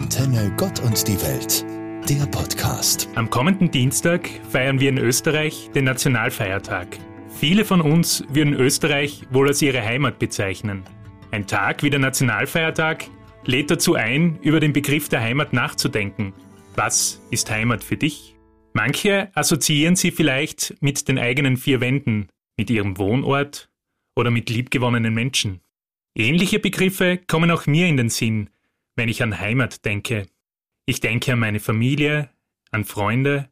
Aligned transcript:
Antenne 0.00 0.54
Gott 0.56 0.78
und 0.84 1.08
die 1.08 1.20
Welt, 1.22 1.66
der 2.08 2.24
Podcast. 2.26 3.08
Am 3.16 3.28
kommenden 3.28 3.68
Dienstag 3.68 4.30
feiern 4.48 4.78
wir 4.78 4.90
in 4.90 4.98
Österreich 4.98 5.70
den 5.74 5.86
Nationalfeiertag. 5.86 6.96
Viele 7.28 7.64
von 7.64 7.80
uns 7.80 8.22
würden 8.28 8.54
Österreich 8.54 9.22
wohl 9.32 9.48
als 9.48 9.60
ihre 9.60 9.84
Heimat 9.84 10.20
bezeichnen. 10.20 10.84
Ein 11.32 11.48
Tag 11.48 11.82
wie 11.82 11.90
der 11.90 11.98
Nationalfeiertag 11.98 13.06
lädt 13.44 13.72
dazu 13.72 13.96
ein, 13.96 14.38
über 14.40 14.60
den 14.60 14.72
Begriff 14.72 15.08
der 15.08 15.20
Heimat 15.20 15.52
nachzudenken. 15.52 16.32
Was 16.76 17.20
ist 17.32 17.50
Heimat 17.50 17.82
für 17.82 17.96
dich? 17.96 18.36
Manche 18.74 19.32
assoziieren 19.34 19.96
sie 19.96 20.12
vielleicht 20.12 20.76
mit 20.80 21.08
den 21.08 21.18
eigenen 21.18 21.56
vier 21.56 21.80
Wänden, 21.80 22.28
mit 22.56 22.70
ihrem 22.70 22.98
Wohnort 22.98 23.68
oder 24.14 24.30
mit 24.30 24.48
liebgewonnenen 24.48 25.12
Menschen. 25.12 25.60
Ähnliche 26.14 26.60
Begriffe 26.60 27.18
kommen 27.26 27.50
auch 27.50 27.66
mir 27.66 27.88
in 27.88 27.96
den 27.96 28.10
Sinn, 28.10 28.48
wenn 28.98 29.08
ich 29.08 29.22
an 29.22 29.38
Heimat 29.38 29.84
denke. 29.84 30.26
Ich 30.84 31.00
denke 31.00 31.32
an 31.32 31.38
meine 31.38 31.60
Familie, 31.60 32.30
an 32.72 32.84
Freunde, 32.84 33.48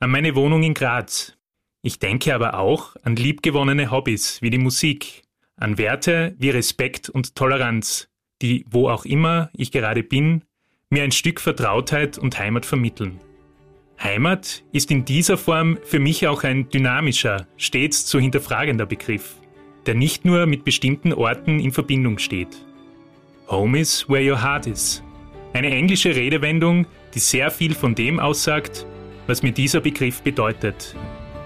an 0.00 0.10
meine 0.10 0.34
Wohnung 0.34 0.62
in 0.62 0.74
Graz. 0.74 1.36
Ich 1.82 1.98
denke 1.98 2.34
aber 2.34 2.58
auch 2.58 2.96
an 3.02 3.14
liebgewonnene 3.14 3.90
Hobbys 3.90 4.40
wie 4.42 4.50
die 4.50 4.58
Musik, 4.58 5.22
an 5.56 5.76
Werte 5.76 6.34
wie 6.38 6.50
Respekt 6.50 7.10
und 7.10 7.36
Toleranz, 7.36 8.08
die, 8.40 8.64
wo 8.68 8.88
auch 8.88 9.04
immer 9.04 9.50
ich 9.52 9.70
gerade 9.72 10.02
bin, 10.02 10.42
mir 10.90 11.02
ein 11.02 11.12
Stück 11.12 11.40
Vertrautheit 11.40 12.16
und 12.16 12.38
Heimat 12.38 12.64
vermitteln. 12.64 13.20
Heimat 14.02 14.64
ist 14.72 14.90
in 14.90 15.04
dieser 15.04 15.36
Form 15.36 15.78
für 15.82 15.98
mich 15.98 16.26
auch 16.26 16.44
ein 16.44 16.70
dynamischer, 16.70 17.46
stets 17.56 18.06
zu 18.06 18.18
hinterfragender 18.18 18.86
Begriff, 18.86 19.34
der 19.86 19.94
nicht 19.94 20.24
nur 20.24 20.46
mit 20.46 20.64
bestimmten 20.64 21.12
Orten 21.12 21.60
in 21.60 21.72
Verbindung 21.72 22.18
steht. 22.18 22.67
Home 23.48 23.78
is 23.78 24.06
where 24.08 24.20
your 24.20 24.42
heart 24.42 24.66
is. 24.66 25.02
Eine 25.54 25.70
englische 25.70 26.14
Redewendung, 26.14 26.86
die 27.14 27.18
sehr 27.18 27.50
viel 27.50 27.74
von 27.74 27.94
dem 27.94 28.20
aussagt, 28.20 28.84
was 29.26 29.42
mir 29.42 29.52
dieser 29.52 29.80
Begriff 29.80 30.20
bedeutet. 30.20 30.94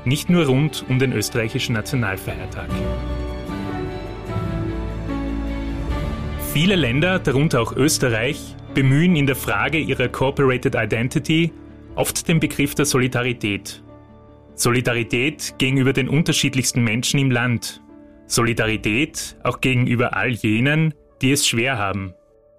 Nicht 0.05 0.29
nur 0.29 0.47
rund 0.47 0.85
um 0.89 0.99
den 0.99 1.13
österreichischen 1.13 1.75
Nationalfeiertag. 1.75 2.69
Viele 6.53 6.75
Länder, 6.75 7.21
darunter 7.21 7.61
auch 7.61 7.77
Österreich, 7.77 8.57
bemühen 8.75 9.15
in 9.15 9.27
der 9.27 9.37
Frage 9.37 9.79
ihrer 9.79 10.09
Corporated 10.09 10.75
Identity 10.75 11.53
oft 11.95 12.27
den 12.27 12.41
Begriff 12.41 12.75
der 12.75 12.85
Solidarität. 12.85 13.81
Solidarität 14.57 15.55
gegenüber 15.59 15.93
den 15.93 16.09
unterschiedlichsten 16.09 16.83
Menschen 16.83 17.21
im 17.21 17.31
Land. 17.31 17.81
Solidarität 18.27 19.37
auch 19.45 19.61
gegenüber 19.61 20.17
all 20.17 20.31
jenen, 20.31 20.95
die 21.23 21.33
es 21.33 21.47
schwer 21.47 21.79
haben. 21.79 22.15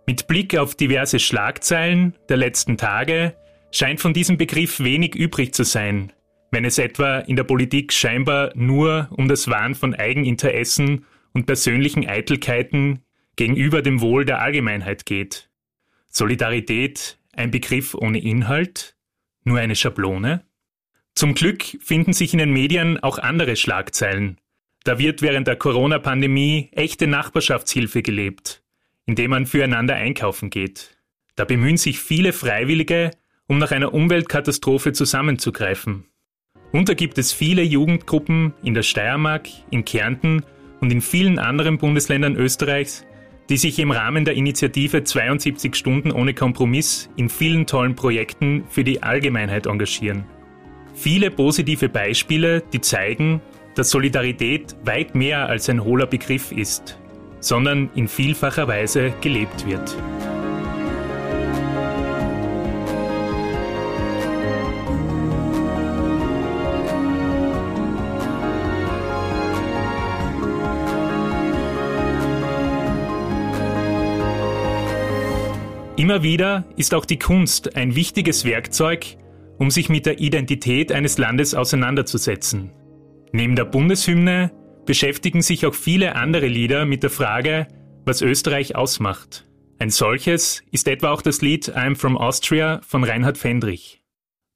Mit 0.07 0.27
Blick 0.27 0.57
auf 0.57 0.75
diverse 0.75 1.19
Schlagzeilen 1.19 2.15
der 2.29 2.37
letzten 2.37 2.77
Tage 2.77 3.35
scheint 3.71 3.99
von 3.99 4.13
diesem 4.13 4.37
Begriff 4.37 4.79
wenig 4.79 5.15
übrig 5.15 5.53
zu 5.53 5.63
sein, 5.63 6.11
wenn 6.51 6.65
es 6.65 6.77
etwa 6.77 7.19
in 7.19 7.35
der 7.35 7.43
Politik 7.43 7.93
scheinbar 7.93 8.51
nur 8.55 9.07
um 9.11 9.27
das 9.27 9.47
Wahren 9.47 9.75
von 9.75 9.95
Eigeninteressen 9.95 11.05
und 11.33 11.45
persönlichen 11.45 12.07
Eitelkeiten 12.07 13.03
gegenüber 13.35 13.81
dem 13.81 14.01
Wohl 14.01 14.25
der 14.25 14.41
Allgemeinheit 14.41 15.05
geht. 15.05 15.49
Solidarität 16.09 17.17
ein 17.35 17.49
Begriff 17.49 17.95
ohne 17.95 18.21
Inhalt? 18.21 18.95
Nur 19.43 19.59
eine 19.59 19.75
Schablone? 19.75 20.45
Zum 21.15 21.33
Glück 21.33 21.63
finden 21.81 22.13
sich 22.13 22.33
in 22.33 22.39
den 22.39 22.53
Medien 22.53 23.01
auch 23.01 23.17
andere 23.17 23.55
Schlagzeilen, 23.55 24.39
da 24.83 24.99
wird 24.99 25.21
während 25.21 25.47
der 25.47 25.55
Corona-Pandemie 25.55 26.69
echte 26.73 27.07
Nachbarschaftshilfe 27.07 28.01
gelebt, 28.01 28.61
indem 29.05 29.31
man 29.31 29.45
füreinander 29.45 29.95
einkaufen 29.95 30.49
geht. 30.49 30.97
Da 31.35 31.45
bemühen 31.45 31.77
sich 31.77 31.99
viele 31.99 32.33
Freiwillige, 32.33 33.11
um 33.47 33.57
nach 33.57 33.71
einer 33.71 33.93
Umweltkatastrophe 33.93 34.93
zusammenzugreifen. 34.93 36.05
Und 36.71 36.89
da 36.89 36.93
gibt 36.93 37.17
es 37.17 37.31
viele 37.31 37.61
Jugendgruppen 37.61 38.53
in 38.63 38.73
der 38.73 38.83
Steiermark, 38.83 39.47
in 39.69 39.85
Kärnten 39.85 40.43
und 40.81 40.91
in 40.91 41.01
vielen 41.01 41.39
anderen 41.39 41.77
Bundesländern 41.77 42.35
Österreichs, 42.35 43.05
die 43.49 43.57
sich 43.57 43.79
im 43.79 43.91
Rahmen 43.91 44.25
der 44.25 44.35
Initiative 44.35 45.03
72 45.03 45.75
Stunden 45.75 46.11
ohne 46.11 46.33
Kompromiss 46.33 47.09
in 47.15 47.29
vielen 47.29 47.67
tollen 47.67 47.95
Projekten 47.95 48.63
für 48.69 48.83
die 48.83 49.03
Allgemeinheit 49.03 49.65
engagieren. 49.65 50.25
Viele 50.95 51.31
positive 51.31 51.89
Beispiele, 51.89 52.63
die 52.73 52.81
zeigen, 52.81 53.41
dass 53.75 53.89
Solidarität 53.89 54.75
weit 54.83 55.15
mehr 55.15 55.47
als 55.47 55.69
ein 55.69 55.83
hohler 55.83 56.07
Begriff 56.07 56.51
ist, 56.51 56.97
sondern 57.39 57.89
in 57.95 58.07
vielfacher 58.07 58.67
Weise 58.67 59.13
gelebt 59.21 59.65
wird. 59.65 59.95
Immer 75.95 76.21
wieder 76.21 76.65
ist 76.75 76.93
auch 76.93 77.05
die 77.05 77.17
Kunst 77.17 77.77
ein 77.77 77.95
wichtiges 77.95 78.43
Werkzeug, 78.43 79.15
um 79.57 79.71
sich 79.71 79.87
mit 79.87 80.05
der 80.05 80.19
Identität 80.19 80.91
eines 80.91 81.17
Landes 81.17 81.55
auseinanderzusetzen. 81.55 82.71
Neben 83.35 83.55
der 83.55 83.65
Bundeshymne 83.65 84.51
beschäftigen 84.85 85.41
sich 85.41 85.65
auch 85.65 85.73
viele 85.73 86.15
andere 86.15 86.45
Lieder 86.45 86.85
mit 86.85 87.01
der 87.01 87.09
Frage, 87.09 87.67
was 88.05 88.21
Österreich 88.21 88.75
ausmacht. 88.75 89.45
Ein 89.79 89.89
solches 89.89 90.61
ist 90.69 90.87
etwa 90.87 91.09
auch 91.09 91.23
das 91.23 91.41
Lied 91.41 91.75
I'm 91.75 91.95
from 91.95 92.15
Austria 92.15 92.79
von 92.87 93.03
Reinhard 93.03 93.39
Fendrich. 93.39 94.03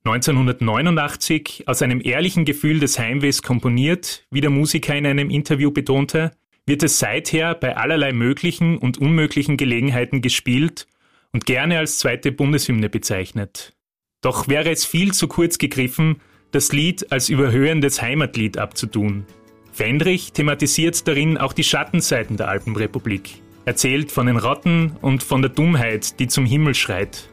1989 0.05 1.63
aus 1.65 1.81
einem 1.81 2.01
ehrlichen 2.03 2.45
Gefühl 2.45 2.79
des 2.79 2.99
Heimwehs 2.99 3.41
komponiert, 3.41 4.27
wie 4.29 4.41
der 4.41 4.51
Musiker 4.51 4.95
in 4.95 5.07
einem 5.07 5.31
Interview 5.31 5.71
betonte, 5.71 6.31
wird 6.67 6.83
es 6.83 6.99
seither 6.99 7.55
bei 7.55 7.75
allerlei 7.75 8.13
möglichen 8.13 8.77
und 8.77 8.99
unmöglichen 8.99 9.57
Gelegenheiten 9.57 10.21
gespielt 10.21 10.85
und 11.33 11.47
gerne 11.47 11.79
als 11.79 11.97
zweite 11.97 12.31
Bundeshymne 12.31 12.89
bezeichnet. 12.89 13.73
Doch 14.21 14.47
wäre 14.47 14.69
es 14.69 14.85
viel 14.85 15.13
zu 15.13 15.27
kurz 15.27 15.57
gegriffen, 15.57 16.21
das 16.51 16.71
Lied 16.71 17.11
als 17.11 17.29
überhöhendes 17.29 18.01
Heimatlied 18.01 18.57
abzutun. 18.57 19.25
Fendrich 19.71 20.33
thematisiert 20.33 21.07
darin 21.07 21.37
auch 21.37 21.53
die 21.53 21.63
Schattenseiten 21.63 22.37
der 22.37 22.47
Alpenrepublik, 22.47 23.41
erzählt 23.65 24.11
von 24.11 24.25
den 24.27 24.37
Rotten 24.37 24.95
und 25.01 25.23
von 25.23 25.41
der 25.41 25.51
Dummheit, 25.51 26.19
die 26.19 26.27
zum 26.27 26.45
Himmel 26.45 26.73
schreit. 26.73 27.29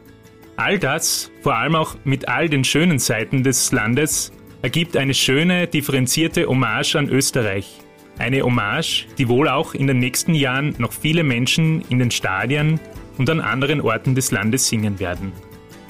All 0.57 0.79
das, 0.79 1.31
vor 1.41 1.55
allem 1.55 1.75
auch 1.75 1.95
mit 2.03 2.27
all 2.29 2.47
den 2.47 2.63
schönen 2.63 2.99
Seiten 2.99 3.43
des 3.43 3.71
Landes, 3.71 4.31
ergibt 4.61 4.95
eine 4.95 5.13
schöne, 5.13 5.67
differenzierte 5.67 6.47
Hommage 6.47 6.95
an 6.95 7.09
Österreich. 7.09 7.79
Eine 8.17 8.43
Hommage, 8.43 9.07
die 9.17 9.27
wohl 9.27 9.49
auch 9.49 9.73
in 9.73 9.87
den 9.87 9.99
nächsten 9.99 10.33
Jahren 10.33 10.75
noch 10.77 10.93
viele 10.93 11.23
Menschen 11.23 11.81
in 11.89 11.99
den 11.99 12.11
Stadien 12.11 12.79
und 13.17 13.29
an 13.29 13.41
anderen 13.41 13.81
Orten 13.81 14.15
des 14.15 14.31
Landes 14.31 14.67
singen 14.67 14.99
werden. 14.99 15.33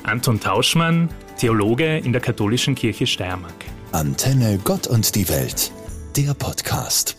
Anton 0.03 0.39
Tauschmann, 0.39 1.09
Theologe 1.37 1.97
in 1.97 2.13
der 2.13 2.21
Katholischen 2.21 2.75
Kirche 2.75 3.05
Steiermark. 3.05 3.65
Antenne 3.91 4.57
Gott 4.63 4.87
und 4.87 5.15
die 5.15 5.27
Welt, 5.27 5.71
der 6.15 6.33
Podcast. 6.33 7.14